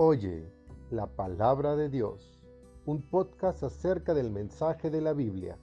[0.00, 0.48] Oye
[0.92, 2.38] la palabra de Dios,
[2.84, 5.58] un podcast acerca del mensaje de la Biblia.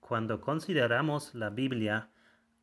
[0.00, 2.10] Cuando consideramos la Biblia,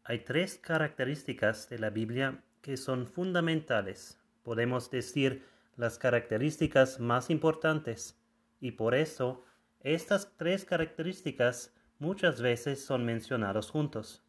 [0.03, 4.19] hay tres características de la Biblia que son fundamentales.
[4.43, 5.45] Podemos decir
[5.77, 8.19] las características más importantes
[8.59, 9.45] y por eso
[9.79, 14.26] estas tres características muchas veces son mencionados juntos.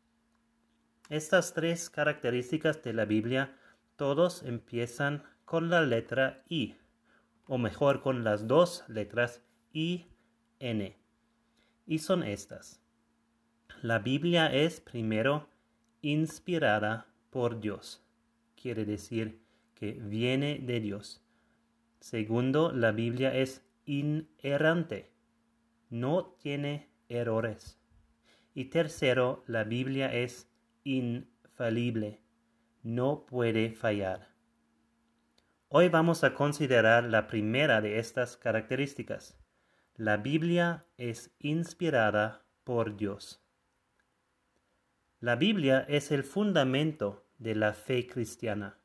[1.08, 3.56] Estas tres características de la Biblia
[3.96, 6.76] todos empiezan con la letra I,
[7.46, 10.06] o mejor con las dos letras I,
[10.58, 10.96] N.
[11.86, 12.82] Y son estas.
[13.80, 15.48] La Biblia es primero
[16.02, 18.04] inspirada por Dios.
[18.60, 19.40] Quiere decir
[19.74, 21.24] que viene de Dios.
[22.00, 25.10] Segundo, la Biblia es inerrante.
[25.88, 27.80] No tiene errores.
[28.52, 30.50] Y tercero, la Biblia es
[30.84, 32.20] infalible,
[32.82, 34.28] no puede fallar.
[35.68, 39.36] Hoy vamos a considerar la primera de estas características.
[39.96, 43.42] La Biblia es inspirada por Dios.
[45.20, 48.78] La Biblia es el fundamento de la fe cristiana.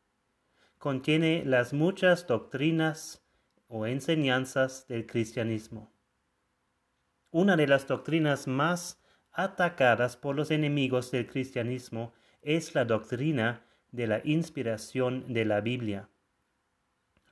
[0.80, 3.24] Contiene las muchas doctrinas
[3.68, 5.94] o enseñanzas del cristianismo.
[7.32, 9.03] Una de las doctrinas más
[9.34, 16.10] atacadas por los enemigos del cristianismo es la doctrina de la inspiración de la Biblia.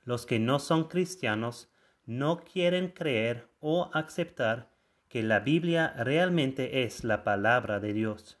[0.04, 1.70] Los que no son cristianos
[2.06, 4.70] no quieren creer o aceptar
[5.08, 8.38] que la Biblia realmente es la palabra de Dios.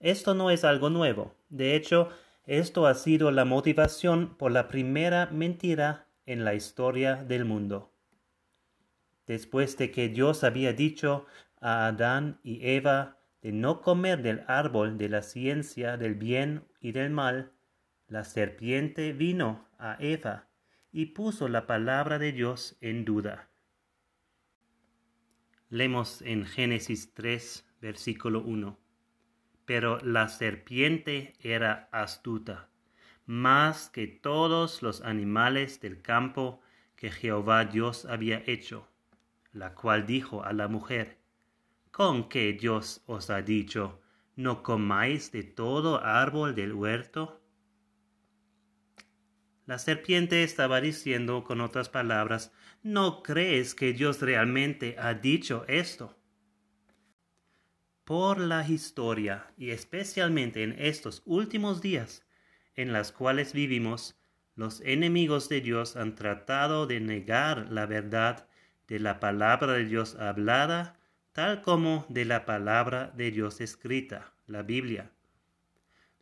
[0.00, 1.34] Esto no es algo nuevo.
[1.48, 2.08] De hecho,
[2.46, 7.92] esto ha sido la motivación por la primera mentira en la historia del mundo.
[9.26, 11.26] Después de que Dios había dicho
[11.64, 16.92] a Adán y Eva de no comer del árbol de la ciencia del bien y
[16.92, 17.52] del mal,
[18.06, 20.46] la serpiente vino a Eva
[20.92, 23.48] y puso la palabra de Dios en duda.
[25.70, 28.78] Leemos en Génesis 3, versículo 1.
[29.64, 32.68] Pero la serpiente era astuta,
[33.24, 36.60] más que todos los animales del campo
[36.94, 38.86] que Jehová Dios había hecho,
[39.52, 41.23] la cual dijo a la mujer,
[41.94, 44.00] con que Dios os ha dicho,
[44.34, 47.40] no comáis de todo árbol del huerto?
[49.64, 56.18] La serpiente estaba diciendo con otras palabras, ¿no crees que Dios realmente ha dicho esto?
[58.02, 62.26] Por la historia y especialmente en estos últimos días
[62.74, 64.18] en las cuales vivimos,
[64.56, 68.48] los enemigos de Dios han tratado de negar la verdad
[68.88, 70.98] de la palabra de Dios hablada
[71.34, 75.10] tal como de la palabra de Dios escrita, la Biblia.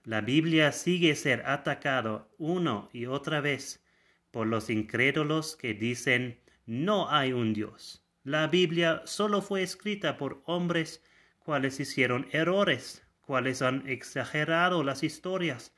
[0.04, 3.84] La Biblia sigue ser atacado uno y otra vez
[4.30, 8.02] por los incrédulos que dicen no hay un Dios.
[8.24, 11.04] La Biblia solo fue escrita por hombres
[11.40, 15.74] cuales hicieron errores, cuales han exagerado las historias,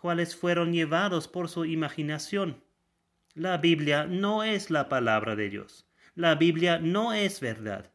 [0.00, 2.64] cuales fueron llevados por su imaginación.
[3.34, 5.86] La Biblia no es la palabra de Dios.
[6.14, 7.92] La Biblia no es verdad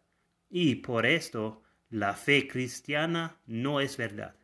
[0.56, 4.36] y por esto la fe cristiana no es verdad.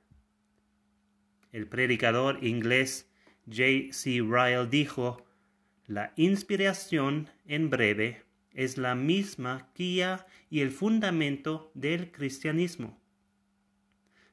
[1.51, 3.11] El predicador inglés
[3.45, 3.91] J.
[3.93, 4.19] C.
[4.19, 5.23] Ryle dijo,
[5.85, 12.99] la inspiración en breve es la misma guía y el fundamento del cristianismo.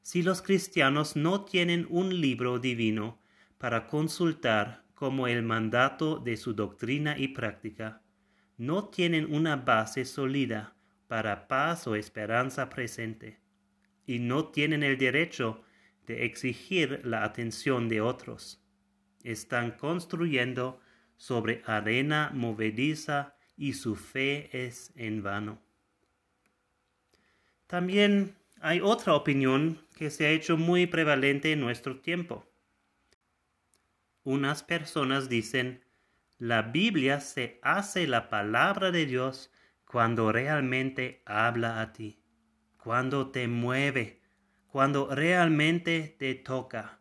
[0.01, 3.21] Si los cristianos no tienen un libro divino
[3.59, 8.01] para consultar como el mandato de su doctrina y práctica,
[8.57, 10.76] no tienen una base sólida
[11.09, 13.39] para paz o esperanza presente,
[14.06, 15.62] y no tienen el derecho
[16.06, 18.62] de exigir la atención de otros.
[19.25, 20.81] Están construyendo
[21.16, 25.61] sobre arena movediza y su fe es en vano.
[27.66, 32.47] También hay otra opinión que se ha hecho muy prevalente en nuestro tiempo.
[34.22, 35.83] Unas personas dicen,
[36.39, 39.51] la Biblia se hace la palabra de Dios
[39.91, 42.18] cuando realmente habla a ti,
[42.77, 44.21] cuando te mueve,
[44.66, 46.98] cuando realmente te toca.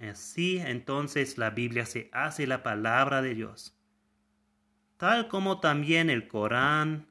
[0.00, 3.76] Así entonces la Biblia se hace la palabra de Dios.
[4.96, 7.06] Tal como también el Corán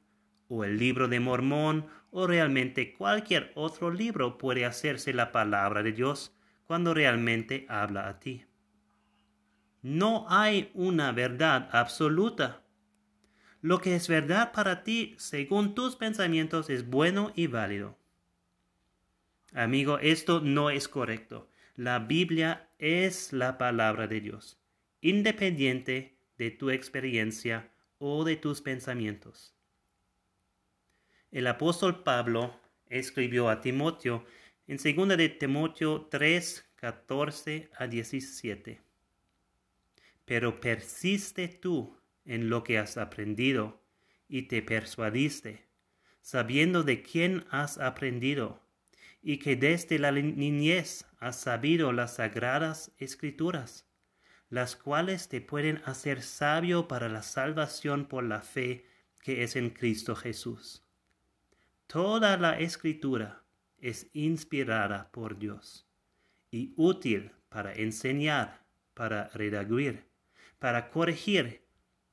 [0.47, 5.91] o el libro de Mormón o realmente cualquier otro libro puede hacerse la palabra de
[5.91, 6.35] Dios
[6.65, 8.45] cuando realmente habla a ti.
[9.81, 12.61] No hay una verdad absoluta.
[13.61, 17.97] Lo que es verdad para ti según tus pensamientos es bueno y válido.
[19.53, 21.49] Amigo, esto no es correcto.
[21.75, 24.59] la Biblia es la palabra de Dios,
[24.99, 29.53] independiente de tu experiencia o de tus pensamientos.
[31.31, 34.25] El apóstol Pablo escribió a Timoteo
[34.67, 38.81] en 2 de Timoteo 3, 14 a 17.
[40.25, 43.81] Pero persiste tú en lo que has aprendido
[44.27, 45.65] y te persuadiste,
[46.21, 48.61] sabiendo de quién has aprendido,
[49.21, 53.85] y que desde la niñez has sabido las sagradas escrituras,
[54.49, 58.85] las cuales te pueden hacer sabio para la salvación por la fe
[59.21, 60.83] que es en Cristo Jesús.
[61.87, 63.43] Toda la escritura
[63.79, 65.87] es inspirada por Dios
[66.51, 68.63] y útil para enseñar,
[68.93, 70.05] para redaguir,
[70.59, 71.63] para corregir,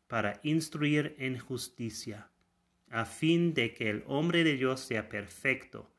[0.09, 2.31] para instruir en justicia,
[2.91, 5.91] a fin de que el hombre de Dios sea perfecto,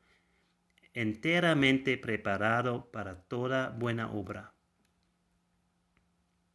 [0.94, 4.54] enteramente preparado para toda buena obra.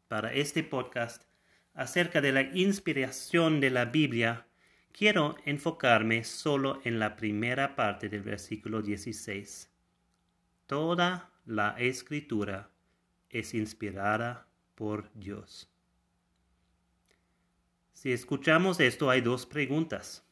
[0.08, 1.24] Para este podcast
[1.74, 4.48] acerca de la inspiración de la Biblia,
[4.92, 9.72] quiero enfocarme solo en la primera parte del versículo 16.
[10.68, 12.70] Toda la escritura
[13.30, 15.73] es inspirada por Dios.
[18.04, 20.26] Si escuchamos esto hay dos preguntas.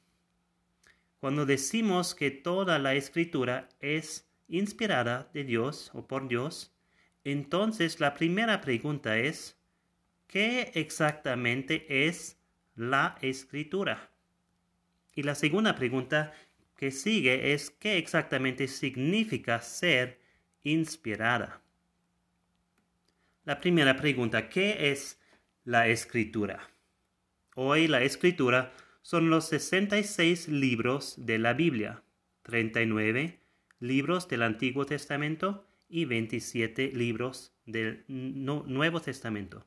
[1.22, 6.76] Cuando decimos que toda la escritura es inspirada de Dios o por Dios,
[7.24, 9.58] entonces la primera pregunta es,
[10.28, 12.38] ¿qué exactamente es
[12.76, 14.12] la escritura?
[15.16, 16.34] Y la segunda pregunta
[16.76, 20.20] que sigue es, ¿qué exactamente significa ser
[20.64, 21.62] inspirada?
[23.46, 25.22] La primera pregunta, ¿qué es
[25.64, 26.71] la escritura?
[27.64, 28.74] Hoy la escritura
[29.04, 32.02] son los 66 libros de la Biblia,
[32.42, 33.40] 39
[33.80, 39.64] libros del Antiguo Testamento y 27 libros del Nuevo Testamento.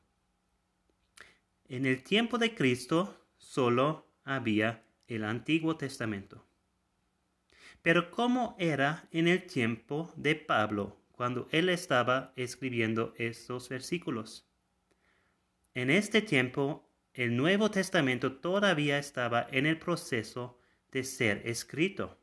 [1.69, 6.45] En el tiempo de Cristo solo había el Antiguo Testamento.
[7.81, 14.45] Pero ¿cómo era en el tiempo de Pablo cuando él estaba escribiendo estos versículos?
[15.73, 16.84] En este tiempo
[17.15, 20.59] el Nuevo Testamento todavía estaba en el proceso
[20.91, 22.17] de ser escrito.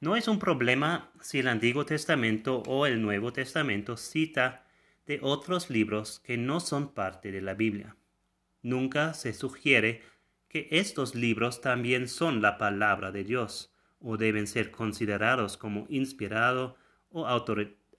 [0.00, 4.66] No es un problema si el Antiguo Testamento o el Nuevo Testamento cita
[5.06, 7.96] de otros libros que no son parte de la Biblia.
[8.60, 10.02] Nunca se sugiere
[10.48, 16.76] que estos libros también son la palabra de Dios o deben ser considerados como inspirado
[17.08, 17.26] o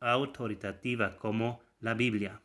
[0.01, 2.41] autoritativa como la Biblia.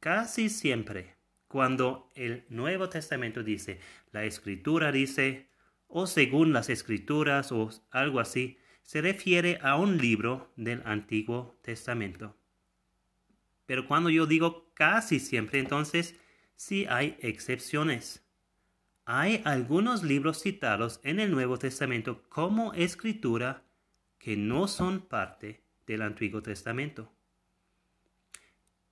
[0.00, 1.14] Casi siempre,
[1.46, 3.80] cuando el Nuevo Testamento dice,
[4.12, 5.50] la escritura dice,
[5.88, 12.34] o según las escrituras o algo así, se refiere a un libro del Antiguo Testamento.
[13.66, 16.16] Pero cuando yo digo casi siempre, entonces
[16.56, 18.26] sí hay excepciones.
[19.04, 23.64] Hay algunos libros citados en el Nuevo Testamento como escritura
[24.18, 27.12] que no son parte del Antiguo Testamento.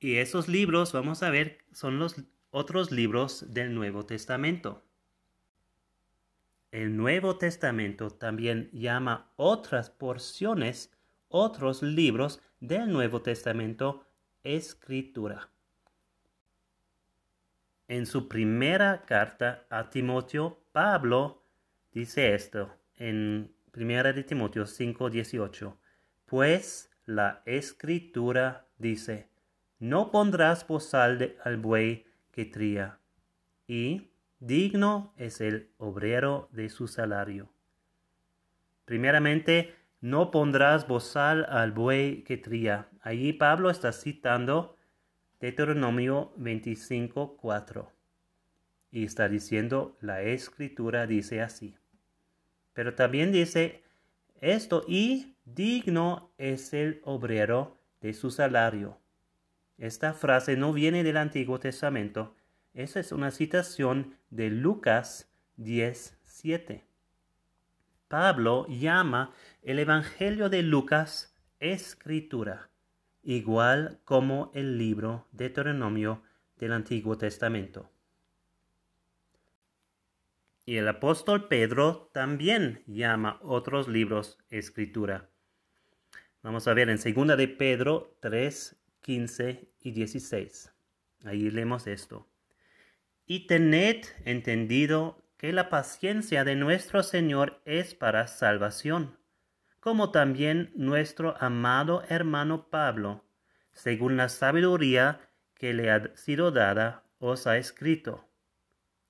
[0.00, 2.16] Y esos libros, vamos a ver, son los
[2.50, 4.82] otros libros del Nuevo Testamento.
[6.70, 10.92] El Nuevo Testamento también llama otras porciones,
[11.28, 14.06] otros libros del Nuevo Testamento,
[14.44, 15.50] escritura.
[17.88, 21.42] En su primera carta a Timoteo, Pablo
[21.90, 25.76] dice esto en 1 de Timoteo 5:18,
[26.26, 29.28] pues la escritura dice,
[29.78, 32.98] no pondrás bozal al buey que tría,
[33.66, 37.50] y digno es el obrero de su salario.
[38.84, 42.88] Primeramente, no pondrás bozal al buey que tría.
[43.02, 44.76] Allí Pablo está citando
[45.40, 47.88] Deuteronomio 25.4
[48.90, 51.76] y está diciendo la escritura dice así.
[52.72, 53.82] Pero también dice
[54.40, 58.98] esto y digno es el obrero de su salario.
[59.78, 62.34] Esta frase no viene del Antiguo Testamento.
[62.74, 66.82] Esa es una citación de Lucas 10.7.
[68.08, 69.32] Pablo llama
[69.62, 72.70] el Evangelio de Lucas escritura,
[73.22, 76.22] igual como el libro de Deuteronomio
[76.56, 77.90] del Antiguo Testamento.
[80.64, 85.30] Y el apóstol Pedro también llama otros libros escritura.
[86.42, 90.72] Vamos a ver en 2 de Pedro 3, 15 y 16.
[91.24, 92.28] Ahí leemos esto.
[93.26, 99.18] Y tened entendido que la paciencia de nuestro Señor es para salvación,
[99.80, 103.24] como también nuestro amado hermano Pablo,
[103.72, 105.20] según la sabiduría
[105.54, 108.28] que le ha sido dada, os ha escrito,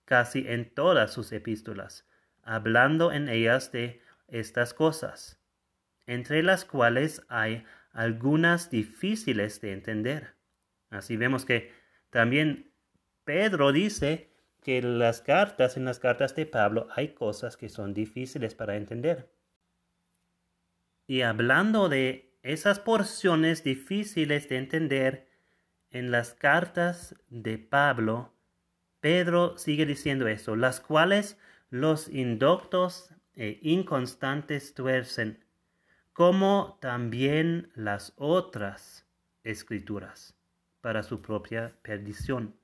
[0.04, 2.06] casi en todas sus epístolas,
[2.42, 5.40] hablando en ellas de estas cosas,
[6.06, 10.34] entre las cuales hay algunas difíciles de entender.
[10.90, 11.72] Así vemos que
[12.10, 12.72] también
[13.24, 18.54] Pedro dice que las cartas, en las cartas de Pablo, hay cosas que son difíciles
[18.54, 19.32] para entender.
[21.06, 25.28] Y hablando de esas porciones difíciles de entender
[25.90, 28.34] en las cartas de Pablo,
[29.00, 31.38] Pedro sigue diciendo eso, las cuales
[31.70, 35.44] los indoctos e inconstantes tuercen,
[36.18, 39.06] como también las otras
[39.44, 40.36] escrituras,
[40.80, 42.56] para su propia perdición.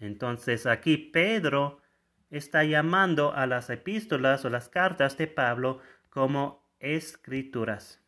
[0.00, 1.80] Entonces aquí Pedro
[2.28, 5.78] está llamando a las epístolas o las cartas de Pablo
[6.10, 8.00] como escrituras.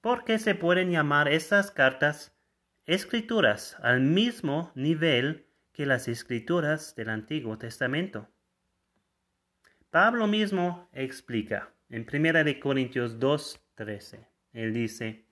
[0.00, 2.32] ¿Por qué se pueden llamar esas cartas
[2.86, 8.28] escrituras al mismo nivel que las escrituras del Antiguo Testamento?
[9.90, 14.26] Pablo mismo explica en 1 Corintios 2:13.
[14.52, 15.26] Él dice,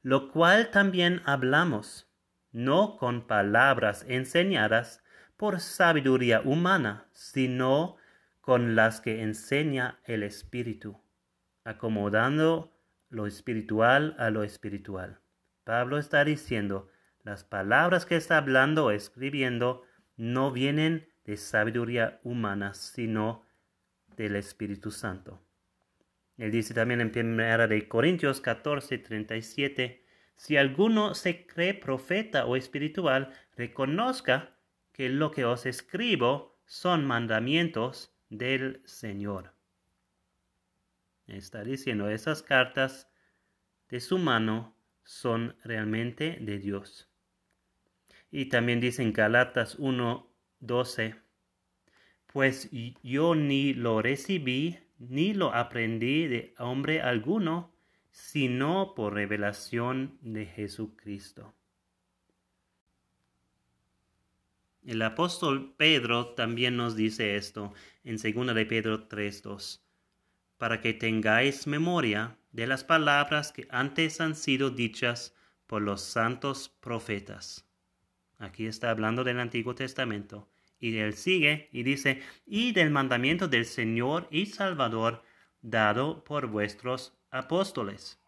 [0.00, 2.10] lo cual también hablamos
[2.52, 5.04] no con palabras enseñadas
[5.36, 7.98] por sabiduría humana, sino
[8.40, 10.98] con las que enseña el Espíritu,
[11.64, 12.72] acomodando
[13.10, 15.20] lo espiritual a lo espiritual.
[15.64, 16.90] Pablo está diciendo,
[17.24, 19.82] las palabras que está hablando o escribiendo
[20.16, 23.44] no vienen de sabiduría humana, sino
[24.16, 25.40] del Espíritu Santo.
[26.36, 30.04] Él dice también en 1 de Corintios 14, 37,
[30.36, 34.56] si alguno se cree profeta o espiritual, reconozca
[34.92, 39.54] que lo que os escribo son mandamientos del Señor.
[41.26, 43.08] Está diciendo, esas cartas
[43.88, 47.08] de su mano son realmente de Dios.
[48.30, 51.21] Y también dice en Galatas 1:12,
[52.32, 52.70] pues
[53.02, 57.72] yo ni lo recibí ni lo aprendí de hombre alguno,
[58.10, 61.52] sino por revelación de Jesucristo.
[64.84, 67.72] El apóstol Pedro también nos dice esto
[68.04, 69.80] en 2 de Pedro 3.2,
[70.58, 75.34] para que tengáis memoria de las palabras que antes han sido dichas
[75.66, 77.66] por los santos profetas.
[78.38, 80.51] Aquí está hablando del Antiguo Testamento.
[80.82, 85.22] Y él sigue y dice, y del mandamiento del Señor y Salvador
[85.60, 88.20] dado por vuestros apóstoles.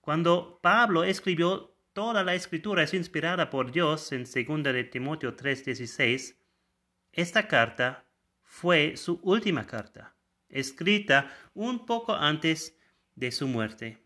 [0.00, 6.36] Cuando Pablo escribió toda la escritura es inspirada por Dios en 2 de Timoteo 3:16,
[7.10, 8.04] esta carta
[8.44, 10.14] fue su última carta,
[10.48, 12.78] escrita un poco antes
[13.16, 13.98] de su muerte.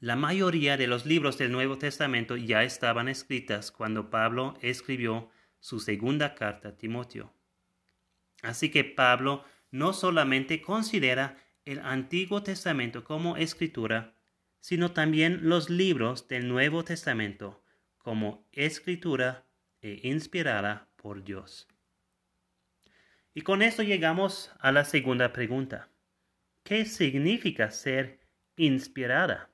[0.00, 5.30] La mayoría de los libros del Nuevo Testamento ya estaban escritas cuando Pablo escribió
[5.62, 7.32] su segunda carta a Timoteo.
[8.42, 14.16] Así que Pablo no solamente considera el Antiguo Testamento como escritura,
[14.60, 17.64] sino también los libros del Nuevo Testamento
[17.96, 19.46] como escritura
[19.80, 21.68] e inspirada por Dios.
[23.32, 25.88] Y con esto llegamos a la segunda pregunta.
[26.64, 28.20] ¿Qué significa ser
[28.56, 29.50] inspirada?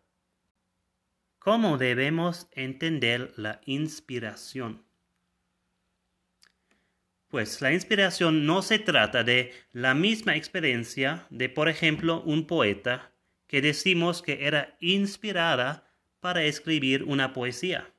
[1.38, 4.87] ¿Cómo debemos entender la inspiración?
[7.28, 13.12] Pues la inspiración no se trata de la misma experiencia de, por ejemplo, un poeta
[13.46, 17.92] que decimos que era inspirada para escribir una poesía,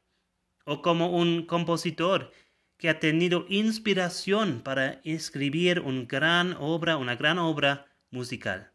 [0.66, 2.32] o como un compositor
[2.78, 8.72] que ha tenido inspiración para escribir una gran obra, una gran obra musical.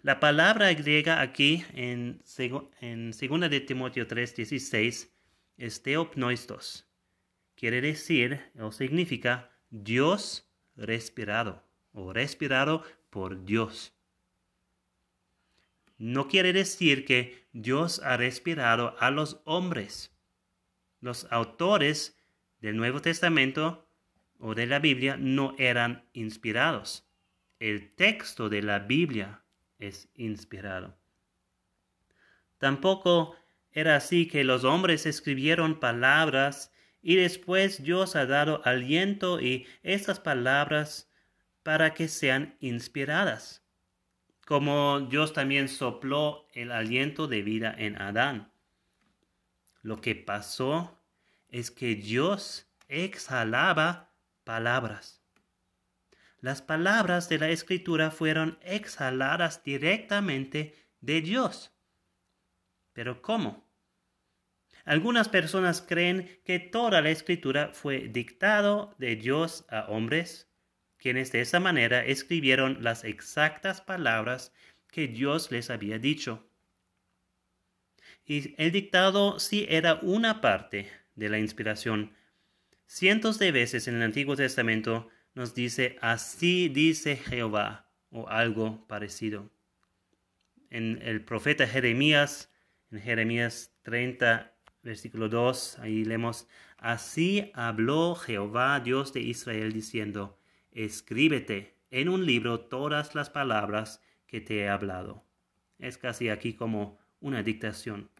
[0.00, 2.22] La palabra griega aquí en,
[2.80, 5.10] en 2 de Timoteo 3:16
[5.58, 6.87] es teopnoistos
[7.58, 13.92] quiere decir o significa Dios respirado o respirado por Dios.
[15.96, 20.16] No quiere decir que Dios ha respirado a los hombres.
[21.00, 22.16] Los autores
[22.60, 23.88] del Nuevo Testamento
[24.38, 27.08] o de la Biblia no eran inspirados.
[27.58, 29.42] El texto de la Biblia
[29.80, 30.96] es inspirado.
[32.58, 33.34] Tampoco
[33.72, 36.72] era así que los hombres escribieron palabras
[37.02, 41.10] y después Dios ha dado aliento y estas palabras
[41.62, 43.62] para que sean inspiradas,
[44.46, 48.52] como Dios también sopló el aliento de vida en Adán.
[49.82, 50.98] Lo que pasó
[51.48, 54.10] es que Dios exhalaba
[54.44, 55.22] palabras.
[56.40, 61.72] las palabras de la escritura fueron exhaladas directamente de Dios.
[62.92, 63.67] Pero ¿cómo?
[64.88, 70.48] Algunas personas creen que toda la escritura fue dictado de Dios a hombres,
[70.96, 74.50] quienes de esa manera escribieron las exactas palabras
[74.90, 76.48] que Dios les había dicho.
[78.24, 82.14] Y el dictado sí era una parte de la inspiración.
[82.86, 89.50] Cientos de veces en el Antiguo Testamento nos dice, así dice Jehová, o algo parecido.
[90.70, 92.50] En el profeta Jeremías,
[92.90, 100.38] en Jeremías 30, versículo 2, ahí leemos, así habló Jehová, Dios de Israel, diciendo,
[100.72, 105.24] escríbete en un libro todas las palabras que te he hablado.
[105.78, 108.10] Es casi aquí como una dictación.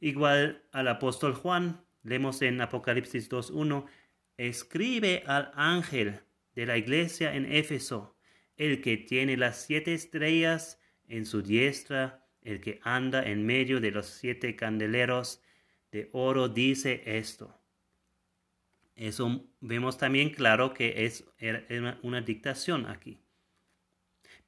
[0.00, 3.86] Igual al apóstol Juan, leemos en Apocalipsis 2.1,
[4.36, 6.20] escribe al ángel
[6.54, 8.16] de la iglesia en Éfeso,
[8.56, 13.90] el que tiene las siete estrellas en su diestra, el que anda en medio de
[13.90, 15.42] los siete candeleros,
[15.96, 17.58] de oro dice esto.
[18.94, 21.24] Eso vemos también claro que es
[22.02, 23.18] una dictación aquí.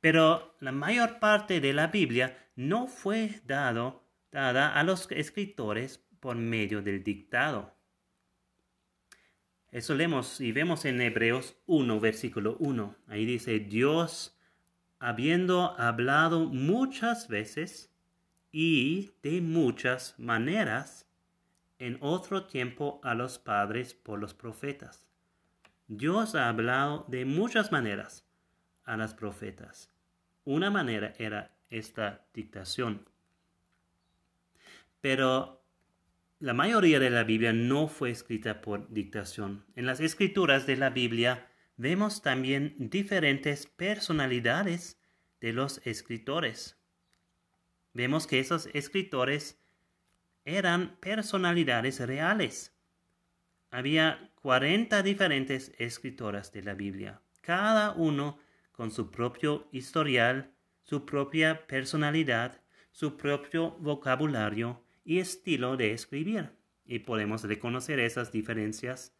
[0.00, 6.37] Pero la mayor parte de la Biblia no fue dado, dada a los escritores por
[6.37, 7.75] medio del dictado.
[9.71, 12.95] Eso leemos y vemos en Hebreos 1, versículo 1.
[13.07, 14.38] Ahí dice, Dios,
[14.99, 17.90] habiendo hablado muchas veces
[18.52, 21.08] y de muchas maneras,
[21.78, 25.06] en otro tiempo a los padres por los profetas.
[25.87, 28.26] Dios ha hablado de muchas maneras
[28.85, 29.90] a las profetas.
[30.44, 33.08] Una manera era esta dictación.
[35.00, 35.62] Pero
[36.40, 39.64] la mayoría de la Biblia no fue escrita por dictación.
[39.76, 45.00] En las escrituras de la Biblia vemos también diferentes personalidades
[45.40, 46.76] de los escritores.
[47.94, 49.59] Vemos que esos escritores
[50.56, 52.74] eran personalidades reales.
[53.70, 58.38] Había 40 diferentes escritoras de la Biblia, cada uno
[58.72, 66.50] con su propio historial, su propia personalidad, su propio vocabulario y estilo de escribir.
[66.87, 69.14] Y podemos reconocer esas diferencias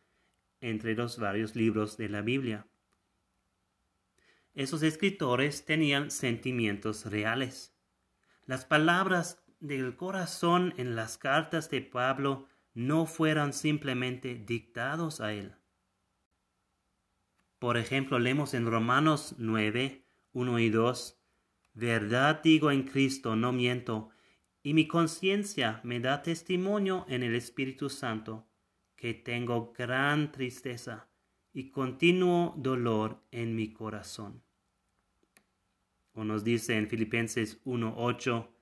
[0.63, 2.67] entre los varios libros de la Biblia.
[4.55, 7.75] Esos escritores tenían sentimientos reales.
[8.47, 15.55] Las palabras del corazón en las cartas de Pablo no fueran simplemente dictados a él.
[17.59, 21.19] Por ejemplo, leemos en Romanos 9, 1 y 2,
[21.75, 24.11] Verdad digo en Cristo, no miento,
[24.63, 28.47] y mi conciencia me da testimonio en el Espíritu Santo,
[28.97, 31.09] que tengo gran tristeza
[31.53, 34.43] y continuo dolor en mi corazón.
[36.15, 38.58] O nos dice en Filipenses 8,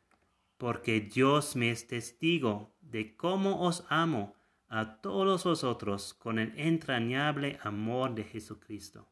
[0.58, 4.34] porque Dios me es testigo de cómo os amo
[4.68, 9.08] a todos vosotros con el entrañable amor de Jesucristo.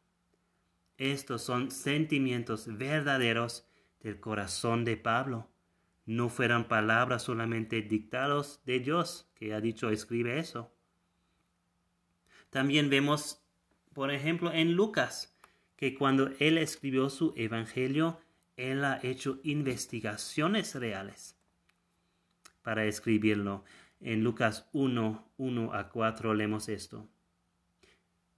[0.97, 3.67] Estos son sentimientos verdaderos
[4.01, 5.49] del corazón de Pablo.
[6.07, 10.73] No fueran palabras solamente dictados de Dios, que ha dicho escribe eso.
[12.51, 13.43] También vemos,
[13.93, 15.37] por ejemplo, en Lucas,
[15.77, 18.21] que cuando él escribió su evangelio,
[18.57, 21.37] él ha hecho investigaciones reales
[22.63, 23.65] para escribirlo.
[24.01, 27.09] En Lucas 1, 1 a 4 leemos esto.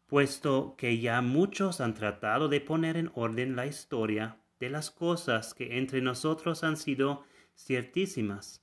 [0.06, 5.54] Puesto que ya muchos han tratado de poner en orden la historia de las cosas
[5.54, 7.24] que entre nosotros han sido
[7.56, 8.62] ciertísimas,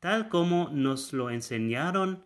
[0.00, 2.24] tal como nos lo enseñaron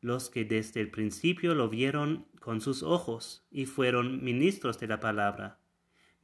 [0.00, 5.00] los que desde el principio lo vieron con sus ojos y fueron ministros de la
[5.00, 5.59] palabra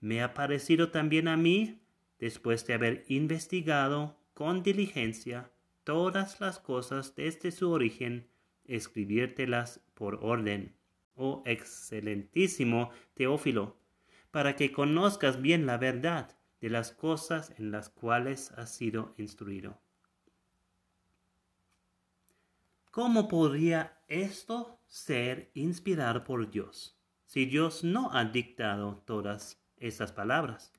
[0.00, 1.80] me ha parecido también a mí,
[2.18, 5.50] después de haber investigado con diligencia
[5.84, 8.28] todas las cosas desde su origen,
[8.64, 10.74] escribírtelas por orden,
[11.14, 13.76] oh excelentísimo Teófilo,
[14.30, 19.80] para que conozcas bien la verdad de las cosas en las cuales has sido instruido.
[22.90, 30.72] ¿Cómo podría esto ser inspirado por Dios si Dios no ha dictado todas estas palabras.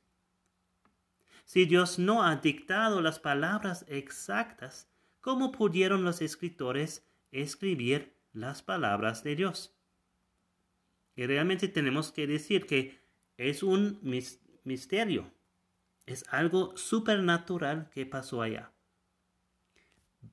[1.45, 4.89] Si Dios no ha dictado las palabras exactas,
[5.21, 9.73] ¿cómo pudieron los escritores escribir las palabras de Dios?
[11.15, 12.99] Y realmente tenemos que decir que
[13.37, 13.99] es un
[14.63, 15.31] misterio,
[16.05, 18.71] es algo supernatural que pasó allá.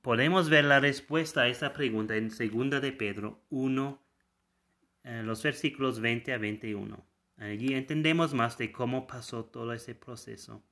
[0.01, 4.03] Podemos ver la respuesta a esta pregunta en 2 de Pedro 1,
[5.03, 7.14] en los versículos 20 a 21.
[7.37, 10.63] Allí entendemos más de cómo pasó todo ese proceso.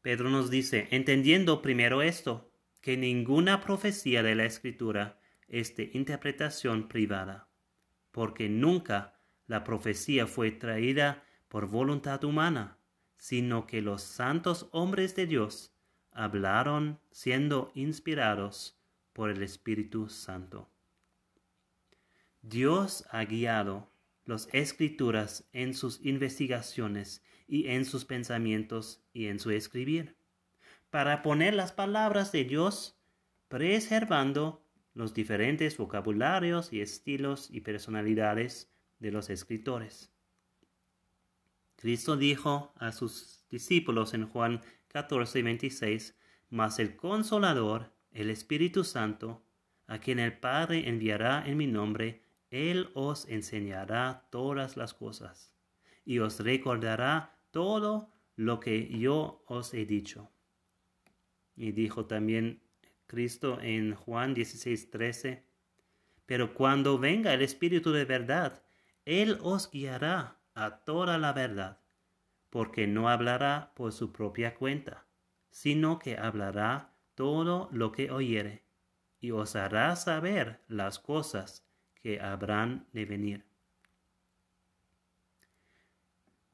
[0.00, 2.50] Pedro nos dice, entendiendo primero esto,
[2.80, 7.48] que ninguna profecía de la Escritura es de interpretación privada,
[8.10, 12.78] porque nunca la profecía fue traída por voluntad humana,
[13.18, 15.74] sino que los santos hombres de Dios
[16.12, 18.80] hablaron siendo inspirados
[19.12, 20.70] por el Espíritu Santo.
[22.40, 23.89] Dios ha guiado
[24.30, 30.16] las escrituras en sus investigaciones y en sus pensamientos y en su escribir,
[30.88, 32.96] para poner las palabras de Dios
[33.48, 34.64] preservando
[34.94, 40.12] los diferentes vocabularios y estilos y personalidades de los escritores.
[41.76, 46.16] Cristo dijo a sus discípulos en Juan 14, 26,
[46.50, 49.42] Mas el consolador, el Espíritu Santo,
[49.86, 55.54] a quien el Padre enviará en mi nombre, Él os enseñará todas las cosas
[56.04, 60.30] y os recordará todo lo que yo os he dicho.
[61.54, 62.62] Y dijo también
[63.06, 65.44] Cristo en Juan 16, 13,
[66.26, 68.62] Pero cuando venga el Espíritu de verdad,
[69.04, 71.80] Él os guiará a toda la verdad,
[72.50, 75.06] porque no hablará por su propia cuenta,
[75.50, 78.64] sino que hablará todo lo que oyere,
[79.20, 81.69] y os hará saber las cosas
[82.02, 83.44] que habrán de venir.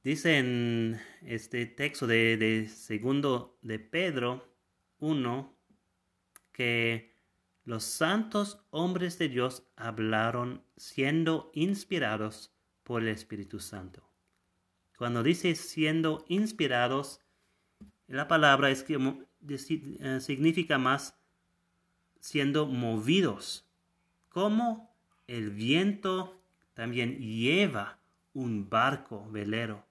[0.02, 4.48] Dice en este texto de, segundo de Pedro
[5.00, 5.52] 1
[6.52, 7.16] que
[7.64, 12.54] los santos hombres de Dios hablaron siendo inspirados
[12.84, 14.08] por el Espíritu Santo.
[14.96, 17.20] Cuando dice siendo inspirados,
[18.06, 21.18] la palabra eh, significa más
[22.20, 23.68] siendo movidos,
[24.28, 24.95] como
[25.26, 26.40] el viento
[26.74, 27.98] también lleva
[28.32, 29.84] un barco velero.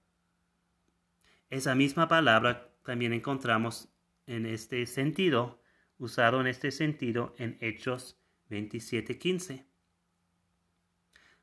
[1.50, 3.90] Esa misma palabra también encontramos
[4.28, 5.62] en este sentido,
[5.98, 8.18] usado en este sentido en Hechos
[8.50, 9.66] 27:15.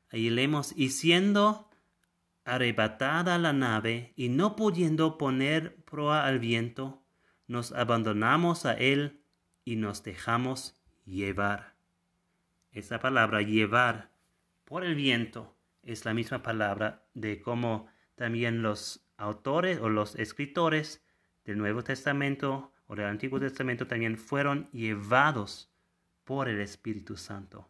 [0.09, 1.69] Ahí leemos, y siendo
[2.45, 7.03] arrebatada la nave y no pudiendo poner proa al viento,
[7.47, 9.23] nos abandonamos a él
[9.65, 11.72] y nos dejamos llevar.
[12.73, 14.11] Esa palabra llevar
[14.65, 21.05] por el viento es la misma palabra de cómo también los autores o los escritores
[21.45, 25.71] del Nuevo Testamento o del Antiguo Testamento también fueron llevados
[26.23, 27.69] por el Espíritu Santo.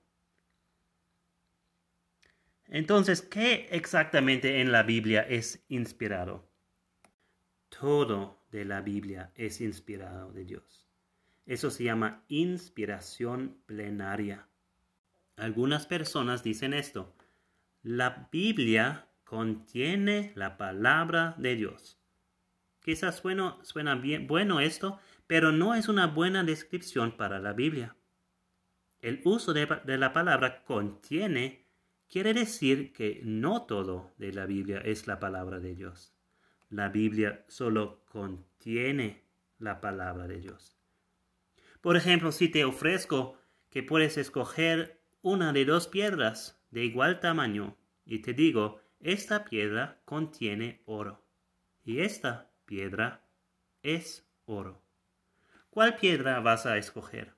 [2.68, 6.50] Entonces, ¿qué exactamente en la Biblia es inspirado?
[7.70, 10.88] Todo de la Biblia es inspirado de Dios.
[11.46, 14.48] Eso se llama inspiración plenaria.
[15.44, 17.14] Algunas personas dicen esto.
[17.82, 22.00] La Biblia contiene la palabra de Dios.
[22.80, 23.22] Quizás
[23.64, 27.94] suena bueno esto, pero no es una buena descripción para la Biblia.
[29.02, 31.66] El uso de, de la palabra contiene
[32.08, 36.14] quiere decir que no todo de la Biblia es la palabra de Dios.
[36.70, 39.26] La Biblia solo contiene
[39.60, 40.78] la palabra de Dios.
[41.82, 43.38] Por ejemplo, si te ofrezco
[43.70, 50.02] que puedes escoger una de dos piedras de igual tamaño y te digo, esta piedra
[50.04, 51.24] contiene oro.
[51.86, 53.26] Y esta piedra
[53.82, 54.82] es oro.
[55.70, 57.36] ¿Cuál piedra vas a escoger?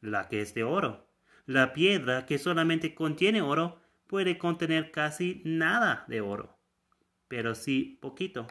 [0.00, 1.08] La que es de oro.
[1.46, 6.58] La piedra que solamente contiene oro puede contener casi nada de oro,
[7.28, 8.48] pero sí poquito.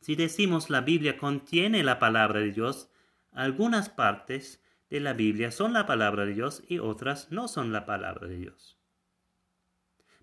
[0.00, 2.90] Si decimos la Biblia contiene la palabra de Dios,
[3.30, 7.84] algunas partes de la Biblia son la palabra de Dios y otras no son la
[7.86, 8.78] palabra de Dios.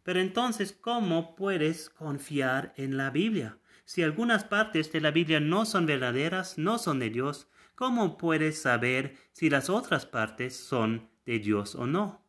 [0.03, 3.57] Pero entonces, ¿cómo puedes confiar en la Biblia?
[3.85, 8.61] Si algunas partes de la Biblia no son verdaderas, no son de Dios, ¿cómo puedes
[8.61, 12.23] saber si las otras partes son de Dios o no?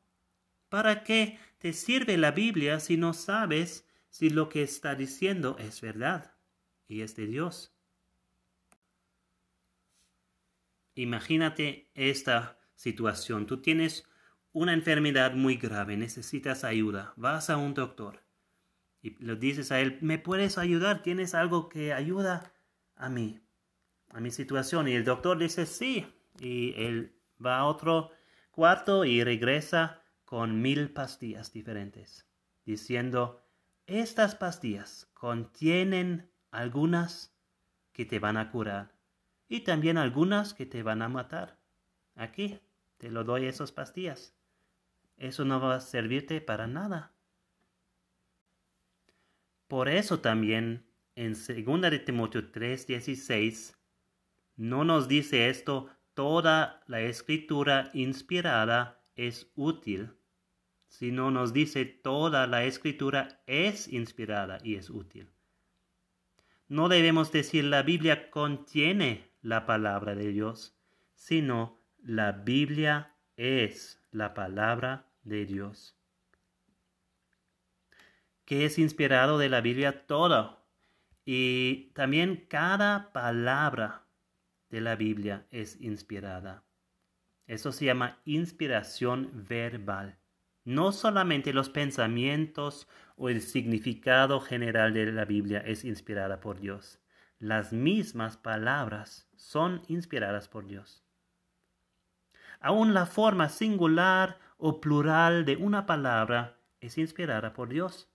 [0.71, 5.81] ¿Para qué te sirve la Biblia si no sabes si lo que está diciendo es
[5.81, 6.35] verdad
[6.89, 7.76] y es de Dios?
[10.97, 13.47] Imagínate esta situación.
[13.47, 14.05] Tú tienes
[14.53, 18.25] una enfermedad muy grave, necesitas ayuda, vas a un doctor
[19.03, 21.03] y le dices a él, ¿me puedes ayudar?
[21.03, 22.55] ¿Tienes algo que ayuda
[22.95, 23.41] a mí,
[24.09, 24.89] a mi situación?
[24.89, 26.07] Y el doctor dice, sí,
[26.41, 28.11] y él va a otro
[28.51, 32.27] cuarto y regresa con mil pastillas diferentes,
[32.65, 33.47] diciendo,
[33.87, 37.37] estas pastillas contienen algunas
[37.93, 38.96] que te van a curar
[39.49, 41.59] y también algunas que te van a matar.
[42.15, 42.61] Aquí
[42.99, 44.37] te lo doy esas pastillas
[45.17, 47.13] eso no va a servirte para nada.
[49.69, 53.75] por eso también en 2 de Timoteo 3:16
[54.57, 60.13] no nos dice esto, toda la escritura inspirada es útil,
[60.87, 65.29] sino nos dice toda la escritura es inspirada y es útil.
[66.69, 70.77] No debemos decir la Biblia contiene la palabra de Dios,
[71.15, 75.97] sino la Biblia es la palabra de Dios.
[78.45, 80.67] Que es inspirado de la Biblia todo.
[81.25, 84.07] Y también cada palabra
[84.69, 86.65] de la Biblia es inspirada.
[87.47, 90.19] Eso se llama inspiración verbal.
[90.65, 97.01] No solamente los pensamientos o el significado general de la Biblia es inspirada por Dios.
[97.39, 101.05] Las mismas palabras son inspiradas por Dios.
[102.61, 108.11] Aún la forma singular o plural de una palabra es inspirada por Dios.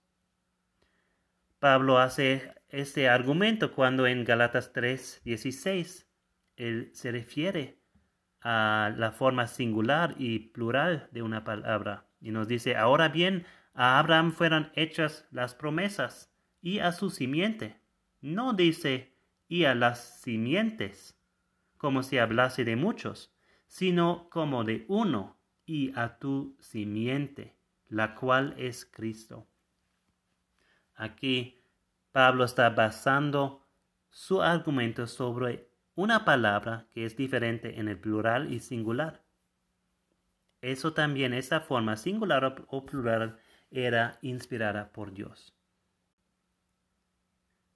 [1.60, 6.08] Pablo hace este argumento cuando en Galatas 3, 16
[6.56, 7.78] él se refiere
[8.40, 12.06] a la forma singular y plural de una palabra.
[12.20, 17.80] Y nos dice, ahora bien, a Abraham fueron hechas las promesas y a su simiente.
[18.20, 19.11] No dice
[19.52, 21.14] y a las simientes,
[21.76, 23.36] como si hablase de muchos,
[23.66, 25.36] sino como de uno
[25.66, 27.54] y a tu simiente,
[27.90, 29.46] la cual es Cristo.
[30.94, 31.62] Aquí
[32.12, 33.68] Pablo está basando
[34.08, 39.22] su argumento sobre una palabra que es diferente en el plural y singular.
[40.62, 43.38] Eso también, esa forma singular o plural,
[43.70, 45.54] era inspirada por Dios.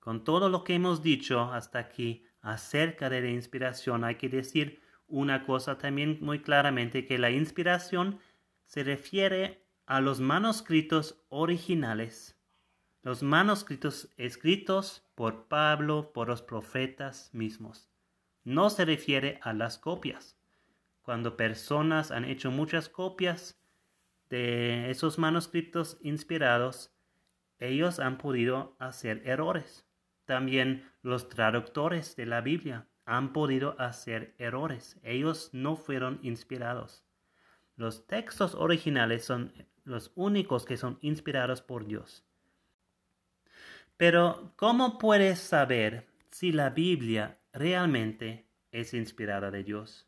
[0.07, 4.81] Con todo lo que hemos dicho hasta aquí acerca de la inspiración, hay que decir
[5.09, 8.21] una cosa también muy claramente, que la inspiración
[8.67, 12.39] se refiere a los manuscritos originales,
[13.03, 17.91] los manuscritos escritos por Pablo, por los profetas mismos
[18.45, 20.39] no se refiere a las copias.
[21.03, 23.61] Cuando personas han hecho muchas copias
[24.31, 26.95] de esos manuscritos inspirados,
[27.59, 29.86] ellos han podido hacer errores.
[30.27, 34.99] También los traductores de la Biblia han podido hacer errores.
[35.03, 37.05] Ellos no fueron inspirados.
[37.77, 39.53] Los textos originales son
[39.85, 42.25] los únicos que son inspirados por Dios.
[43.97, 50.07] Pero, ¿cómo puedes saber si la Biblia realmente es inspirada de Dios.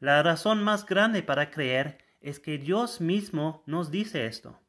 [0.00, 4.60] La razón más grande para creer es que Dios mismo nos dice esto.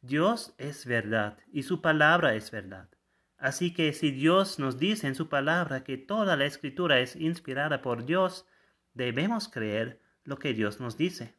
[0.00, 2.88] Dios es verdad y su palabra es verdad.
[3.38, 7.82] Así que si Dios nos dice en su palabra que toda la escritura es inspirada
[7.82, 8.46] por Dios,
[8.94, 11.34] debemos creer lo que Dios nos dice.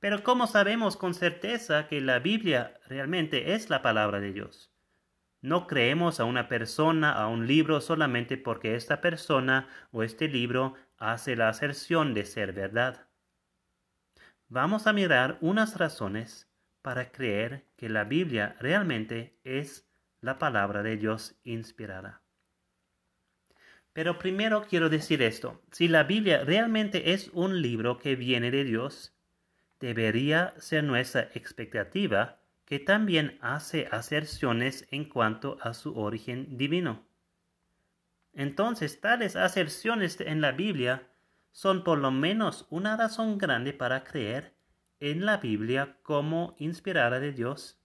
[0.00, 4.70] Pero ¿cómo sabemos con certeza que la Biblia realmente es la palabra de Dios?
[5.40, 10.74] No creemos a una persona, a un libro, solamente porque esta persona o este libro
[10.98, 13.06] hace la aserción de ser verdad.
[14.48, 16.50] Vamos a mirar unas razones
[16.82, 19.85] para creer que la Biblia realmente es
[20.26, 22.20] la palabra de Dios inspirada.
[23.92, 28.64] Pero primero quiero decir esto, si la Biblia realmente es un libro que viene de
[28.64, 29.14] Dios,
[29.80, 37.06] debería ser nuestra expectativa que también hace aserciones en cuanto a su origen divino.
[38.34, 41.08] Entonces, tales aserciones en la Biblia
[41.52, 44.56] son por lo menos una razón grande para creer
[44.98, 47.75] en la Biblia como inspirada de Dios.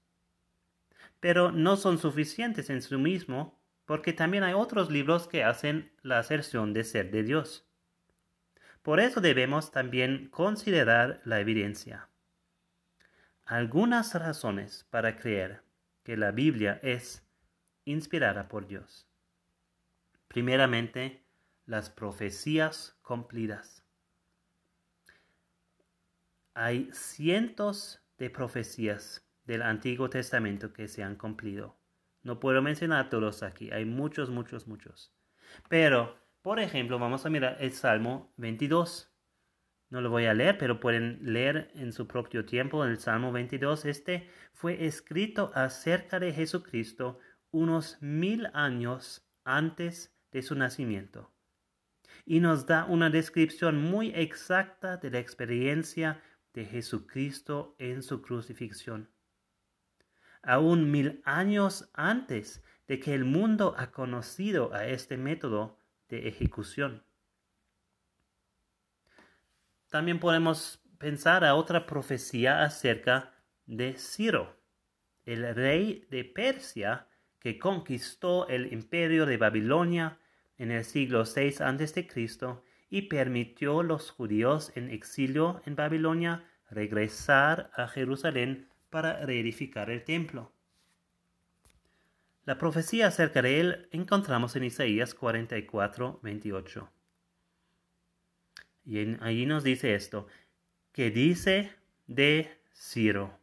[1.21, 6.19] Pero no son suficientes en sí mismo, porque también hay otros libros que hacen la
[6.19, 7.65] aserción de ser de Dios.
[8.81, 12.09] Por eso debemos también considerar la evidencia
[13.51, 15.61] algunas razones para creer
[16.03, 17.27] que la Biblia es
[17.83, 19.09] inspirada por Dios.
[20.29, 21.25] Primeramente,
[21.65, 23.83] las profecías cumplidas.
[26.53, 31.77] Hay cientos de profecías del Antiguo Testamento que se han cumplido.
[32.23, 35.13] No puedo mencionar todos aquí, hay muchos, muchos, muchos.
[35.67, 39.13] Pero, por ejemplo, vamos a mirar el Salmo 22.
[39.89, 43.83] No lo voy a leer, pero pueden leer en su propio tiempo el Salmo 22.
[43.83, 47.19] Este fue escrito acerca de Jesucristo
[47.51, 51.29] unos mil años antes de su nacimiento.
[52.25, 56.21] Y nos da una descripción muy exacta de la experiencia
[56.53, 59.09] de Jesucristo en su crucifixión.
[60.43, 65.77] Aún mil años antes de que el mundo ha conocido a este método
[66.09, 67.03] de ejecución.
[69.89, 73.33] También podemos pensar a otra profecía acerca
[73.65, 74.59] de Ciro.
[75.25, 77.07] el rey de Persia
[77.39, 80.19] que conquistó el imperio de Babilonia
[80.57, 82.07] en el siglo VI a.C.
[82.89, 90.03] y permitió a los judíos en exilio en Babilonia regresar a Jerusalén para reedificar el
[90.03, 90.51] templo.
[92.45, 96.89] La profecía acerca de él encontramos en Isaías 44, 28.
[98.85, 100.27] Y allí nos dice esto,
[100.91, 101.71] que dice
[102.07, 103.39] de Ciro,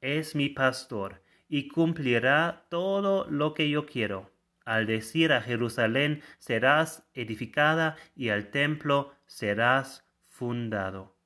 [0.00, 4.30] es mi pastor y cumplirá todo lo que yo quiero.
[4.64, 11.19] Al decir a Jerusalén serás edificada y al templo serás fundado.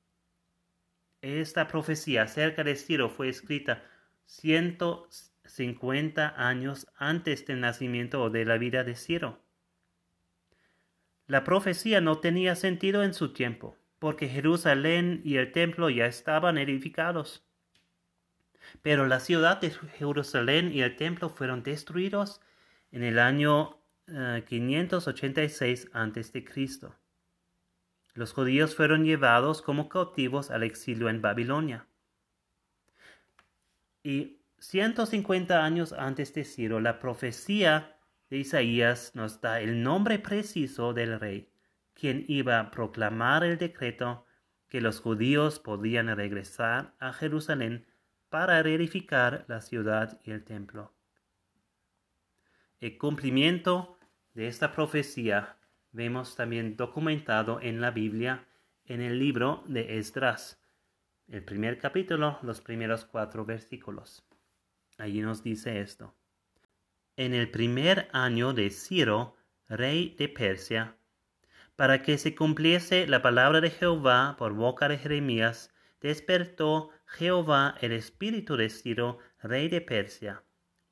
[1.25, 3.83] Esta profecía acerca de Ciro fue escrita
[4.25, 9.41] 150 años antes del nacimiento o de la vida de Ciro.
[11.25, 16.59] La profecía no tenía sentido en su tiempo, porque Jerusalén y el templo ya estaban
[16.59, 17.43] edificados.
[18.83, 22.39] Pero la ciudad de Jerusalén y el templo fueron destruidos
[22.91, 26.45] en el año 586 a.C.
[28.15, 31.85] Los judíos fueron llevados como cautivos al exilio en Babilonia.
[34.03, 37.97] Y 150 años antes de Ciro, la profecía
[38.29, 41.51] de Isaías nos da el nombre preciso del rey,
[41.93, 44.25] quien iba a proclamar el decreto
[44.69, 47.85] que los judíos podían regresar a Jerusalén
[48.29, 50.93] para reedificar la ciudad y el templo.
[52.79, 53.97] El cumplimiento
[54.33, 55.54] de esta profecía
[55.95, 58.45] vemos también documentado en la Biblia
[58.85, 60.61] en el libro de Esdras,
[61.29, 64.27] el primer capítulo, los primeros cuatro versículos.
[64.97, 66.13] Allí nos dice esto.
[67.15, 69.37] En el primer año de Ciro,
[69.69, 70.97] rey de Persia,
[71.77, 77.93] para que se cumpliese la palabra de Jehová por boca de Jeremías, despertó Jehová el
[77.93, 80.43] espíritu de Ciro, rey de Persia,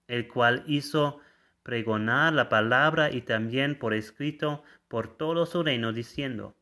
[0.08, 1.20] el cual hizo
[1.64, 6.56] pregonar la palabra y también por escrito por todo su reino, diciendo,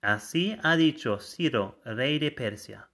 [0.00, 2.90] Así ha dicho Ciro, rey de Persia,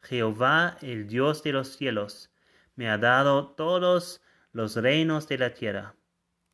[0.00, 2.32] Jehová, el Dios de los cielos,
[2.76, 4.22] me ha dado todos
[4.52, 5.96] los reinos de la tierra,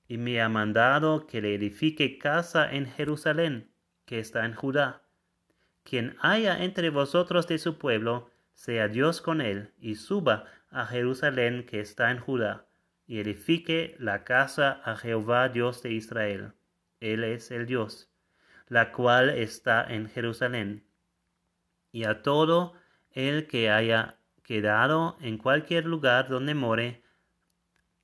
[0.09, 3.71] y me ha mandado que le edifique casa en Jerusalén,
[4.07, 5.03] que está en Judá.
[5.85, 11.65] Quien haya entre vosotros de su pueblo, sea Dios con él, y suba a Jerusalén
[11.65, 12.67] que está en Judá,
[13.07, 16.53] y edifique la casa a Jehová Dios de Israel.
[17.01, 18.11] Él es el Dios,
[18.69, 20.85] la cual está en Jerusalén.
[21.91, 22.75] Y a todo
[23.11, 27.03] el que haya quedado en cualquier lugar donde more,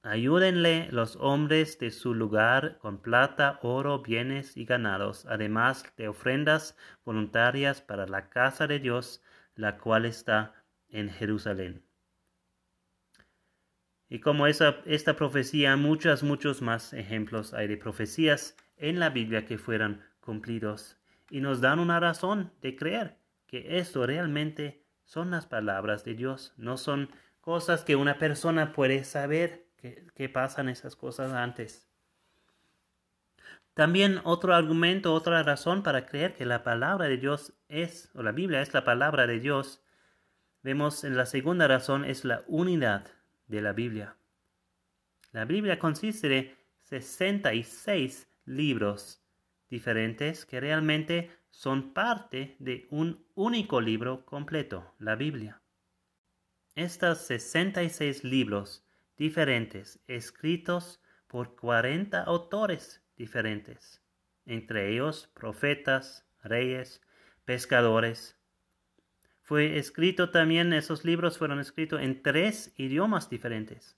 [0.02, 6.76] ayúdenle los hombres de su lugar con plata, oro, bienes y ganados, además de ofrendas
[7.04, 9.22] voluntarias para la casa de Dios,
[9.54, 10.54] la cual está
[10.90, 11.87] en Jerusalén.
[14.10, 19.44] Y como esa, esta profecía, muchos, muchos más ejemplos hay de profecías en la Biblia
[19.44, 20.96] que fueran cumplidos.
[21.30, 23.16] Y nos dan una razón de creer
[23.46, 29.04] que esto realmente son las palabras de Dios, no son cosas que una persona puede
[29.04, 31.86] saber que, que pasan esas cosas antes.
[33.74, 38.32] También otro argumento, otra razón para creer que la palabra de Dios es, o la
[38.32, 39.82] Biblia es la palabra de Dios,
[40.62, 43.17] vemos en la segunda razón es la unidad
[43.48, 44.16] de la Biblia.
[45.32, 49.22] La Biblia consiste de 66 libros
[49.68, 55.60] diferentes que realmente son parte de un único libro completo, la Biblia.
[56.74, 64.00] Estos 66 libros diferentes escritos por 40 autores diferentes,
[64.46, 67.02] entre ellos profetas, reyes,
[67.44, 68.37] pescadores.
[69.48, 73.96] Fue escrito también, esos libros fueron escritos en tres idiomas diferentes,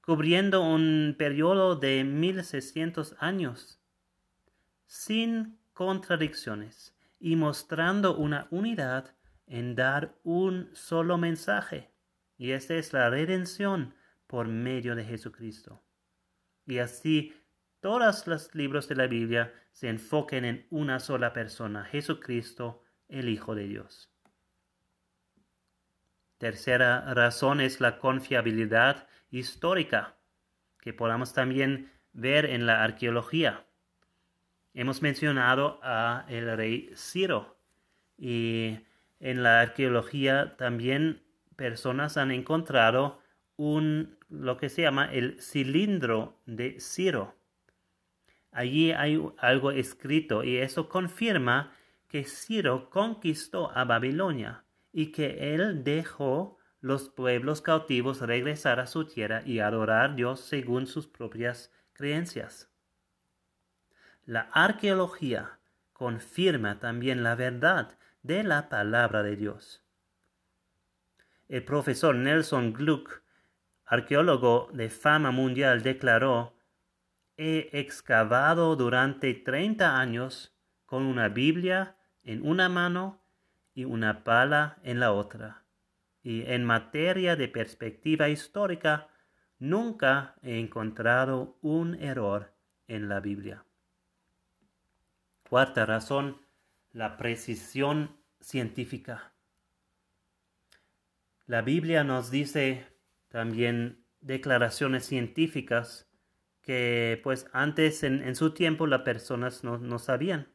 [0.00, 3.80] cubriendo un periodo de 1600 años,
[4.86, 9.14] sin contradicciones y mostrando una unidad
[9.46, 11.92] en dar un solo mensaje,
[12.36, 13.94] y esta es la redención
[14.26, 15.80] por medio de Jesucristo.
[16.66, 17.36] Y así
[17.78, 23.54] todos los libros de la Biblia se enfoquen en una sola persona, Jesucristo, el Hijo
[23.54, 24.10] de Dios.
[26.38, 30.14] Tercera razón es la confiabilidad histórica,
[30.80, 33.66] que podamos también ver en la arqueología.
[34.72, 37.58] Hemos mencionado a el rey Ciro
[38.16, 38.78] y
[39.18, 41.24] en la arqueología también
[41.56, 43.20] personas han encontrado
[43.56, 47.34] un lo que se llama el cilindro de Ciro.
[48.52, 51.72] Allí hay algo escrito y eso confirma
[52.06, 54.64] que Ciro conquistó a Babilonia
[54.98, 60.40] y que él dejó los pueblos cautivos regresar a su tierra y adorar a Dios
[60.40, 62.68] según sus propias creencias.
[64.26, 65.60] La arqueología
[65.92, 69.84] confirma también la verdad de la palabra de Dios.
[71.48, 73.22] El profesor Nelson Gluck,
[73.84, 76.56] arqueólogo de fama mundial, declaró,
[77.36, 81.94] he excavado durante 30 años con una Biblia
[82.24, 83.22] en una mano
[83.78, 85.62] y una pala en la otra.
[86.24, 89.06] Y en materia de perspectiva histórica,
[89.60, 92.52] nunca he encontrado un error
[92.88, 93.64] en la Biblia.
[95.48, 96.40] Cuarta razón,
[96.90, 99.32] la precisión científica.
[101.46, 102.84] La Biblia nos dice
[103.28, 106.10] también declaraciones científicas
[106.62, 110.48] que pues antes en, su tiempo las personas no, sabían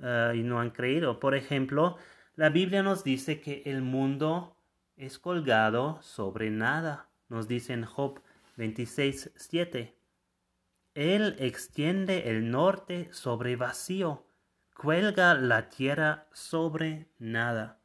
[0.00, 1.20] ah, y no han creído.
[1.20, 1.98] Por ejemplo,
[2.34, 4.56] la Biblia nos dice que el mundo
[4.96, 7.08] es colgado sobre nada.
[7.28, 8.20] Nos dice en Job
[8.56, 9.94] 26, 7.
[10.94, 14.26] Él extiende el norte sobre vacío,
[14.74, 17.78] cuelga la tierra sobre nada.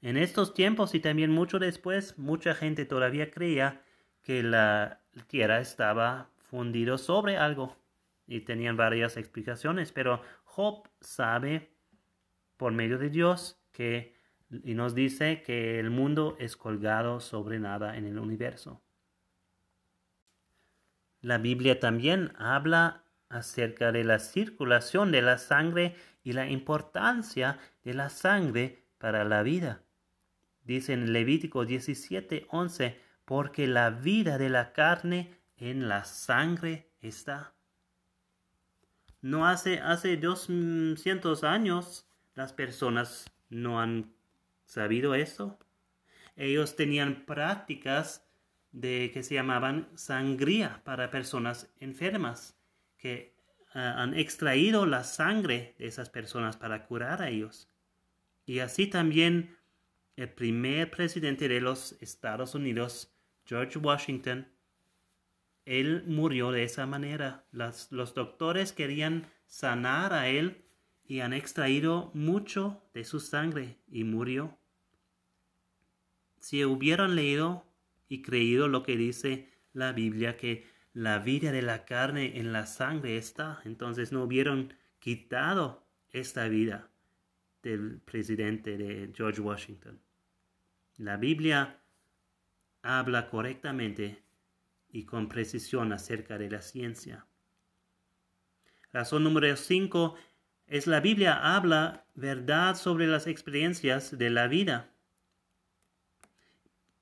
[0.00, 3.82] En estos tiempos y también mucho después, mucha gente todavía creía
[4.22, 7.76] que la tierra estaba fundido sobre algo
[8.26, 11.71] y tenían varias explicaciones, pero Job sabe
[12.62, 14.14] por medio de Dios que
[14.62, 18.80] y nos dice que el mundo es colgado sobre nada en el universo.
[21.22, 27.94] La Biblia también habla acerca de la circulación de la sangre y la importancia de
[27.94, 29.82] la sangre para la vida.
[30.62, 37.54] Dice en Levítico 17, 11, porque la vida de la carne en la sangre está.
[39.20, 44.12] No hace, hace 200 años las personas no han
[44.64, 45.58] sabido eso.
[46.36, 48.26] Ellos tenían prácticas
[48.72, 52.56] de que se llamaban sangría para personas enfermas,
[52.96, 53.34] que
[53.74, 57.68] ah, han extraído la sangre de esas personas para curar a ellos.
[58.46, 59.56] Y así también
[60.16, 63.14] el primer presidente de los Estados Unidos,
[63.44, 64.48] George Washington,
[65.64, 67.44] él murió de esa manera.
[67.52, 70.61] los doctores querían sanar a él
[71.06, 74.58] y han extraído mucho de su sangre y murió.
[76.38, 77.64] Si hubieran leído
[78.08, 82.66] y creído lo que dice la Biblia, que la vida de la carne en la
[82.66, 86.90] sangre está, entonces no hubieran quitado esta vida
[87.62, 90.00] del presidente de George Washington.
[90.98, 91.80] La Biblia
[92.82, 94.22] habla correctamente
[94.90, 97.26] y con precisión acerca de la ciencia.
[98.92, 100.16] Razón número 5
[100.72, 104.90] es la Biblia habla verdad sobre las experiencias de la vida.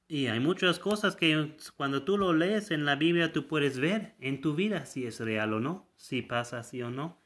[0.09, 4.17] Y hay muchas cosas que cuando tú lo lees en la Biblia tú puedes ver
[4.19, 7.23] en tu vida si es real o no, si pasa así o no.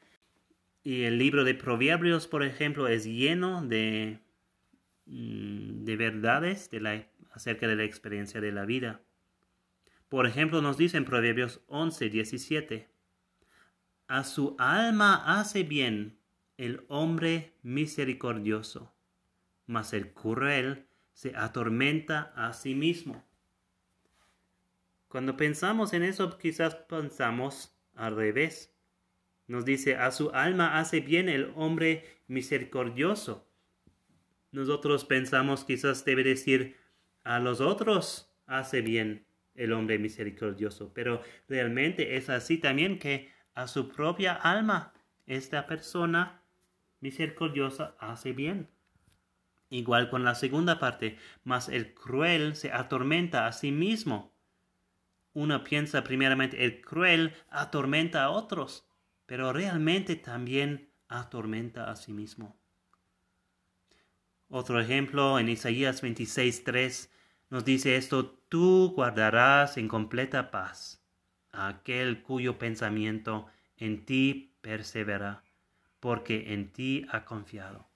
[0.82, 4.18] Y el libro de Proverbios, por ejemplo, es lleno de,
[5.06, 9.00] mm, de verdades de la, acerca de la experiencia de la vida.
[10.10, 12.90] Por ejemplo, nos dice en Proverbios 11, 17,
[14.08, 16.18] A su alma hace bien
[16.56, 18.94] el hombre misericordioso,
[19.66, 23.24] mas el cruel se atormenta a sí mismo.
[25.08, 28.74] Cuando pensamos en eso, quizás pensamos al revés.
[29.46, 33.48] Nos dice, a su alma hace bien el hombre misericordioso.
[34.50, 36.76] Nosotros pensamos quizás debe decir,
[37.22, 43.68] a los otros hace bien el hombre misericordioso, pero realmente es así también que a
[43.68, 44.92] su propia alma
[45.26, 46.43] esta persona
[47.04, 48.70] misericordiosa hace bien.
[49.68, 54.32] Igual con la segunda parte, mas el cruel se atormenta a sí mismo.
[55.34, 58.88] Uno piensa primeramente, el cruel atormenta a otros,
[59.26, 62.56] pero realmente también atormenta a sí mismo.
[64.48, 67.10] Otro ejemplo en Isaías 26.3
[67.50, 71.04] nos dice esto, tú guardarás en completa paz
[71.52, 73.46] a aquel cuyo pensamiento
[73.76, 75.44] en ti persevera,
[76.04, 77.88] porque en ti ha confiado.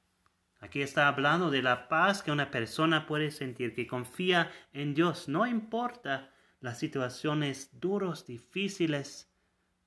[0.61, 5.29] Aquí está hablando de la paz que una persona puede sentir, que confía en Dios.
[5.29, 6.31] No importa
[6.61, 9.31] las situaciones duros, difíciles,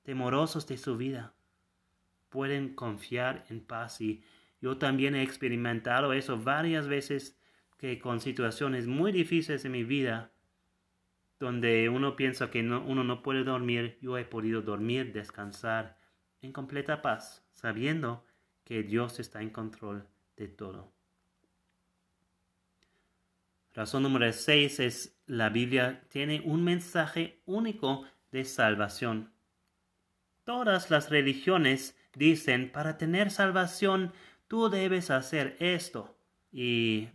[0.04, 1.34] temorosos de su vida.
[2.28, 4.22] Pueden confiar en paz y
[4.60, 7.36] yo también he experimentado eso varias veces
[7.76, 10.30] que con situaciones muy difíciles en mi vida,
[11.40, 15.98] donde uno piensa que uno no puede dormir, yo he podido dormir, descansar
[16.40, 18.24] en completa paz, sabiendo
[18.64, 20.92] que Dios está en control de todo.
[23.74, 29.32] Razón número 6 es la Biblia tiene un mensaje único de salvación.
[30.44, 34.12] Todas las religiones dicen, para tener salvación,
[34.48, 36.18] tú debes hacer esto.
[36.50, 37.08] Y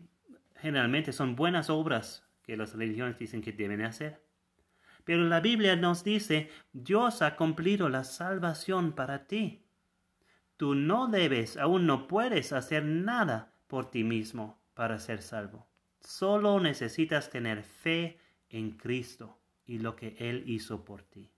[0.56, 4.24] generalmente son buenas obras que las religiones dicen que deben hacer.
[5.04, 9.67] Pero la Biblia nos dice, Dios ha cumplido la salvación para ti.
[10.58, 15.68] Tú no debes, aún no puedes hacer nada por ti mismo para ser salvo.
[16.02, 21.32] Solo necesitas tener fe en Cristo y lo que Él hizo por ti.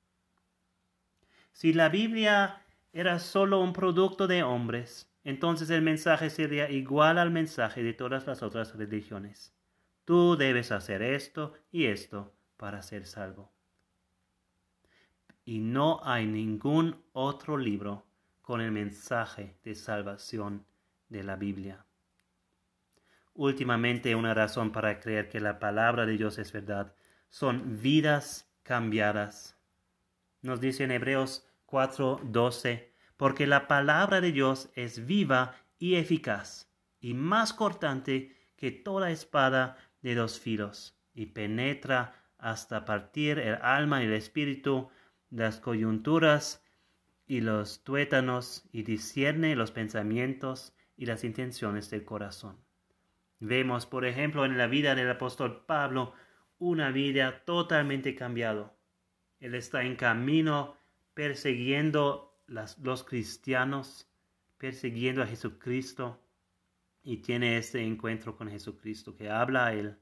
[1.52, 2.62] Si la Biblia
[2.94, 8.26] era solo un producto de hombres, entonces el mensaje sería igual al mensaje de todas
[8.26, 9.54] las otras religiones.
[10.06, 13.52] Tú debes hacer esto y esto para ser salvo.
[15.44, 18.09] Y no hay ningún otro libro
[18.50, 20.66] con el mensaje de salvación
[21.08, 21.86] de la Biblia.
[23.36, 26.96] Últimamente una razón para creer que la palabra de Dios es verdad
[27.30, 29.56] son vidas cambiadas.
[30.42, 37.14] Nos dice en Hebreos 4:12, porque la palabra de Dios es viva y eficaz, y
[37.14, 44.08] más cortante que toda espada de dos filos, y penetra hasta partir el alma y
[44.08, 44.90] el espíritu,
[45.30, 46.64] las coyunturas
[47.30, 52.58] y los tuétanos, y discierne los pensamientos y las intenciones del corazón.
[53.40, 56.14] Vemos, por ejemplo, en la vida del apóstol Pablo,
[56.58, 58.76] una vida totalmente cambiado.
[59.40, 60.76] Él está en camino
[61.14, 64.10] persiguiendo los cristianos,
[64.58, 66.20] persiguiendo a Jesucristo
[67.04, 70.00] y tiene este encuentro con Jesucristo que habla a él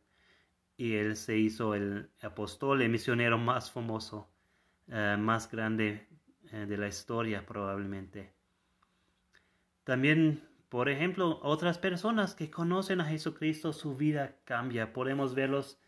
[0.77, 4.31] y él se hizo el apóstol, el misionero más famoso,
[4.87, 6.07] eh, más grande
[6.51, 8.33] de la historia probablemente.
[9.83, 14.93] También, por ejemplo, otras personas que conocen a Jesucristo, su vida cambia.
[14.93, 15.79] Podemos verlos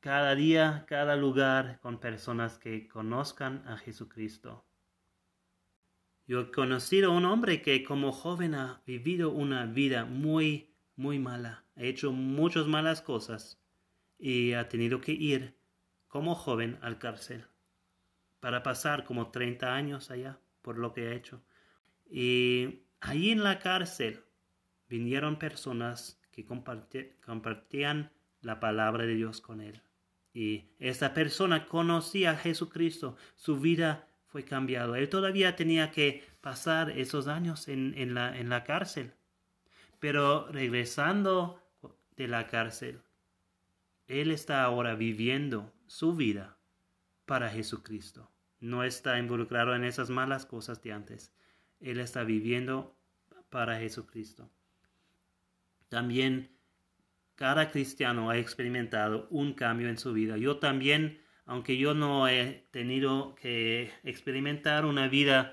[0.00, 4.64] cada día, cada lugar con personas que conozcan a Jesucristo.
[6.26, 11.18] Yo he conocido a un hombre que como joven ha vivido una vida muy, muy
[11.18, 11.64] mala.
[11.76, 13.60] Ha hecho muchas malas cosas
[14.18, 15.58] y ha tenido que ir
[16.08, 17.46] como joven al cárcel
[18.44, 21.42] para pasar como 30 años allá por lo que ha hecho.
[22.04, 24.22] Y allí en la cárcel
[24.86, 29.80] vinieron personas que compartían la palabra de Dios con él.
[30.34, 34.98] Y esa persona conocía a Jesucristo, su vida fue cambiada.
[34.98, 39.14] Él todavía tenía que pasar esos años en, en, la, en la cárcel.
[40.00, 41.62] Pero regresando
[42.14, 43.00] de la cárcel,
[44.06, 46.58] él está ahora viviendo su vida
[47.24, 48.33] para Jesucristo.
[48.64, 51.34] No está involucrado en esas malas cosas de antes.
[51.80, 52.96] Él está viviendo
[53.50, 54.48] para Jesucristo.
[55.90, 56.50] También
[57.34, 60.38] cada cristiano ha experimentado un cambio en su vida.
[60.38, 65.52] Yo también, aunque yo no he tenido que experimentar una vida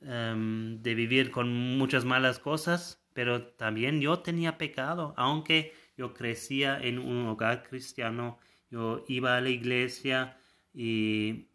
[0.00, 6.78] em, de vivir con muchas malas cosas, pero también yo tenía pecado, aunque yo crecía
[6.80, 8.38] en un hogar cristiano,
[8.70, 10.38] yo iba a la iglesia
[10.72, 11.48] y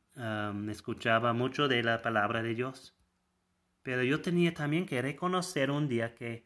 [0.70, 2.95] escuchaba mucho de la palabra de Dios.
[3.84, 6.45] Pero yo tenía también que reconocer un día que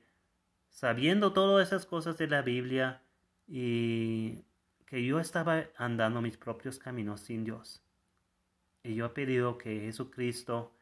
[0.69, 3.03] sabiendo todas esas cosas de la Biblia
[3.47, 4.43] y
[4.86, 7.84] que yo estaba andando mis propios caminos sin Dios.
[8.84, 10.76] Y yo he pedido que Jesucristo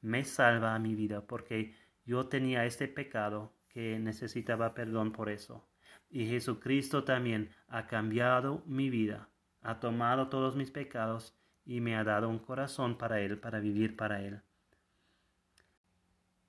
[0.00, 1.74] me salva a mi vida porque
[2.04, 5.68] yo tenía este pecado que necesitaba perdón por eso.
[6.10, 9.28] Y Jesucristo también ha cambiado mi vida,
[9.62, 11.34] ha tomado todos mis pecados
[11.66, 14.40] y me ha dado un corazón para Él, para vivir para Él.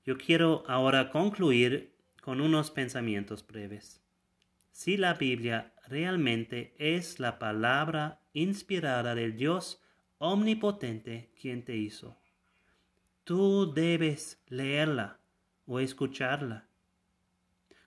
[0.06, 4.02] Yo quiero ahora concluir con unos pensamientos breves.
[4.72, 9.82] Si la Biblia realmente es la palabra inspirada del Dios
[10.18, 12.18] omnipotente quien te hizo,
[13.24, 15.20] tú debes leerla
[15.66, 16.68] o escucharla.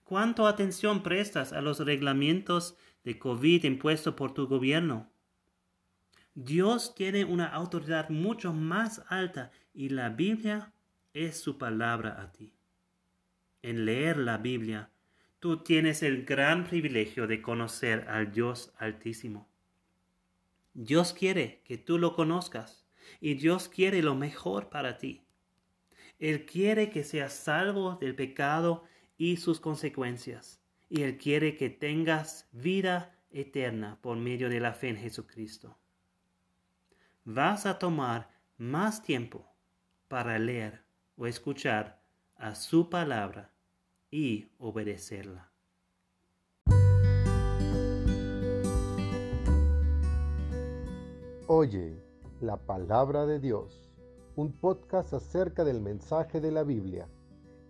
[0.02, 5.10] ¿Cuánto atención prestas a los reglamentos de COVID impuestos por tu gobierno?
[6.44, 10.72] Dios tiene una autoridad mucho más alta y la Biblia
[11.12, 12.52] es su palabra a ti
[13.62, 14.90] en leer la Biblia,
[15.40, 19.48] tú tienes el gran privilegio de conocer al Dios Altísimo.
[20.74, 22.86] Dios quiere que tú lo conozcas
[23.20, 25.22] y Dios quiere lo mejor para ti.
[26.18, 28.84] Él quiere que seas salvo del pecado
[29.16, 34.88] y sus consecuencias, y Él quiere que tengas vida eterna por medio de la fe
[34.88, 35.78] en Jesucristo
[37.30, 39.44] vas a tomar más tiempo
[40.08, 40.82] para leer
[41.14, 42.00] o escuchar
[42.36, 43.52] a su palabra
[44.10, 45.52] y obedecerla.
[51.46, 52.02] Oye,
[52.40, 53.90] la palabra de Dios,
[54.34, 57.08] un podcast acerca del mensaje de la Biblia.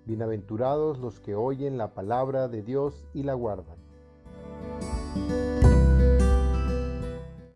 [0.05, 3.77] Bienaventurados los que oyen la palabra de Dios y la guardan.